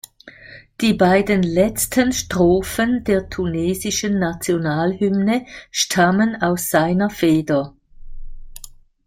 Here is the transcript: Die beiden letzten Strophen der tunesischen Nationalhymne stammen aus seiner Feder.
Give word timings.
Die 0.81 0.95
beiden 0.95 1.43
letzten 1.43 2.11
Strophen 2.11 3.03
der 3.03 3.29
tunesischen 3.29 4.17
Nationalhymne 4.17 5.45
stammen 5.69 6.41
aus 6.41 6.71
seiner 6.71 7.11
Feder. 7.11 7.75